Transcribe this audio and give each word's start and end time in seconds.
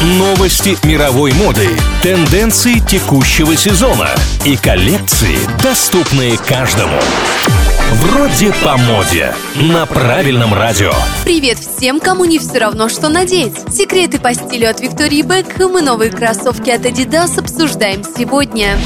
Новости 0.00 0.78
мировой 0.86 1.34
моды, 1.34 1.68
тенденции 2.02 2.78
текущего 2.78 3.54
сезона 3.54 4.08
и 4.46 4.56
коллекции, 4.56 5.36
доступные 5.62 6.38
каждому. 6.38 6.98
Вроде 7.92 8.50
по 8.64 8.78
моде. 8.78 9.34
На 9.56 9.84
правильном 9.84 10.54
радио. 10.54 10.92
Привет 11.22 11.58
всем, 11.58 12.00
кому 12.00 12.24
не 12.24 12.38
все 12.38 12.60
равно, 12.60 12.88
что 12.88 13.10
надеть. 13.10 13.58
Секреты 13.70 14.18
по 14.18 14.32
стилю 14.32 14.70
от 14.70 14.80
Виктории 14.80 15.20
Бекхэм 15.20 15.76
и 15.76 15.82
новые 15.82 16.10
кроссовки 16.10 16.70
от 16.70 16.86
Adidas 16.86 17.38
обсуждаем 17.38 18.02
сегодня. 18.02 18.78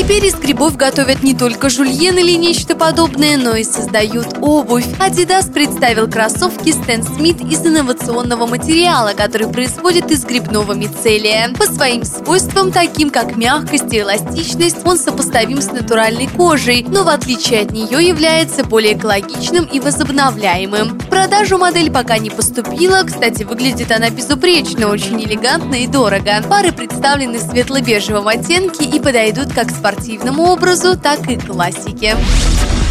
Теперь 0.00 0.24
из 0.24 0.34
грибов 0.34 0.78
готовят 0.78 1.22
не 1.22 1.34
только 1.34 1.68
жульен 1.68 2.16
или 2.16 2.32
нечто 2.32 2.74
подобное, 2.74 3.36
но 3.36 3.54
и 3.54 3.64
создают 3.64 4.38
обувь. 4.40 4.86
Adidas 4.98 5.52
представил 5.52 6.10
кроссовки 6.10 6.70
Stan 6.70 7.06
Smith 7.06 7.46
из 7.46 7.60
инновационного 7.66 8.46
материала, 8.46 9.12
который 9.14 9.48
производит 9.48 10.10
из 10.10 10.24
грибного 10.24 10.72
мицелия. 10.72 11.52
По 11.52 11.66
своим 11.66 12.04
свойствам, 12.04 12.72
таким 12.72 13.10
как 13.10 13.36
мягкость 13.36 13.92
и 13.92 14.00
эластичность, 14.00 14.78
он 14.86 14.96
сопоставим 14.96 15.60
с 15.60 15.70
натуральной 15.70 16.28
кожей, 16.28 16.82
но 16.88 17.04
в 17.04 17.08
отличие 17.08 17.60
от 17.60 17.72
нее 17.72 18.08
является 18.08 18.64
более 18.64 18.96
экологичным 18.96 19.66
и 19.66 19.80
возобновляемым. 19.80 20.98
Продажу 21.10 21.58
модель 21.58 21.90
пока 21.90 22.18
не 22.18 22.30
поступила, 22.30 23.02
кстати, 23.04 23.42
выглядит 23.42 23.90
она 23.90 24.10
безупречно, 24.10 24.88
очень 24.88 25.22
элегантно 25.22 25.74
и 25.74 25.86
дорого. 25.86 26.42
Пары 26.48 26.72
представлены 26.72 27.38
в 27.38 27.42
светло-бежевом 27.42 28.28
оттенке 28.28 28.84
и 28.84 29.00
подойдут 29.00 29.52
как 29.52 29.70
спортивному 29.70 30.44
образу, 30.44 30.96
так 30.96 31.28
и 31.28 31.36
классике. 31.36 32.16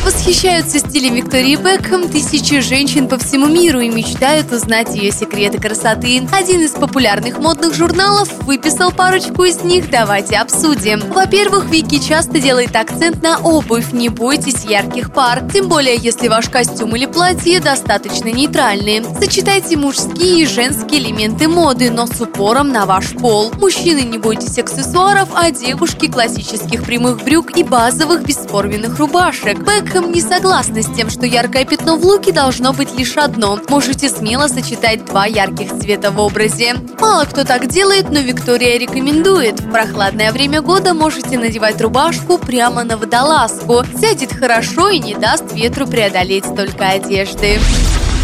Восхищаются 0.06 0.80
стилем 0.80 1.16
Виктории 1.16 1.56
Бекхэм 1.56 2.10
тысячи 2.10 2.62
женщин 2.62 3.08
по 3.08 3.18
всему 3.18 3.48
миру 3.48 3.80
и 3.80 3.90
мечтают 3.90 4.52
узнать 4.52 4.96
ее 4.96 5.12
секреты 5.12 5.60
красоты. 5.60 6.28
Один 6.32 6.62
из 6.62 6.72
популярных 6.72 7.38
модных 7.40 7.76
журналов 7.76 8.30
выписал 8.44 8.92
парочку 8.92 9.44
из 9.44 9.62
них, 9.62 9.90
давайте 9.90 10.38
обсудим. 10.38 11.04
Во-первых, 11.12 11.66
Вики 11.66 12.00
часто 12.00 12.40
делает 12.40 12.76
акцент 12.76 13.22
на 13.22 13.40
обувь, 13.40 13.92
не 13.92 14.10
бойтесь 14.10 14.64
ярких 14.64 15.14
пар, 15.14 15.44
тем 15.54 15.68
более 15.68 15.96
если 15.96 16.28
ваш 16.28 16.50
костюм 16.50 16.96
или 16.96 17.06
платье 17.06 17.60
достаточно 17.60 18.30
нейтральные. 18.30 19.04
Сочетайте 19.20 19.78
мужские 19.78 20.44
и 20.44 20.48
женские 20.48 21.02
элементы 21.02 21.48
моды, 21.48 21.92
но 21.92 22.08
с 22.08 22.22
упором 22.22 22.70
на 22.70 22.86
ваш 22.86 23.12
пол. 23.14 23.52
Мужчины 23.60 24.02
не 24.02 24.18
бойтесь 24.18 24.58
аксессуаров, 24.58 25.30
а 25.36 25.52
девушки 25.52 26.08
классических 26.08 26.84
прямых 26.84 27.24
брюк 27.24 27.58
и 27.58 27.64
базовых 27.64 28.24
бесформенных 28.24 28.98
рубашек. 28.98 29.60
Бек 29.60 29.89
Бекхэм 29.90 30.12
не 30.12 30.22
согласна 30.22 30.84
с 30.84 30.96
тем, 30.96 31.10
что 31.10 31.26
яркое 31.26 31.66
пятно 31.66 31.96
в 31.96 32.06
луке 32.06 32.32
должно 32.32 32.74
быть 32.74 32.96
лишь 32.96 33.18
одно. 33.18 33.60
Можете 33.70 34.08
смело 34.08 34.48
сочетать 34.48 35.04
два 35.06 35.26
ярких 35.26 35.80
цвета 35.80 36.12
в 36.12 36.20
образе. 36.20 36.76
Мало 37.00 37.26
кто 37.26 37.44
так 37.44 37.68
делает, 37.68 38.12
но 38.12 38.20
Виктория 38.20 38.78
рекомендует. 38.78 39.60
В 39.60 39.72
прохладное 39.72 40.32
время 40.32 40.62
года 40.62 40.94
можете 40.94 41.40
надевать 41.40 41.82
рубашку 41.82 42.38
прямо 42.38 42.84
на 42.84 42.98
водолазку. 42.98 43.84
Сядет 44.00 44.32
хорошо 44.32 44.90
и 44.90 45.00
не 45.00 45.16
даст 45.16 45.54
ветру 45.54 45.88
преодолеть 45.88 46.46
столько 46.46 46.90
одежды. 46.90 47.58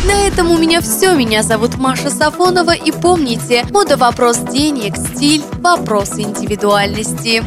На 0.05 0.27
этом 0.27 0.51
у 0.51 0.59
меня 0.59 0.81
все. 0.81 1.15
Меня 1.15 1.41
зовут 1.41 1.77
Маша 1.77 2.11
Сафонова. 2.11 2.75
И 2.75 2.91
помните, 2.91 3.65
мода 3.71 3.97
вопрос 3.97 4.37
денег, 4.37 4.97
стиль 4.97 5.43
вопрос 5.61 6.11
индивидуальности. 6.19 7.43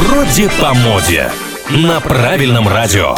Вроде 0.00 0.50
по 0.60 0.74
моде 0.74 1.30
на 1.70 2.00
правильном 2.00 2.66
радио. 2.66 3.14